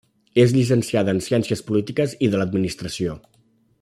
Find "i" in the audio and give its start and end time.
2.29-2.31